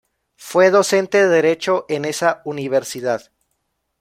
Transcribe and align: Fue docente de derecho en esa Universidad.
Fue 0.37 0.71
docente 0.71 1.19
de 1.19 1.27
derecho 1.27 1.85
en 1.87 2.05
esa 2.05 2.41
Universidad. 2.43 3.31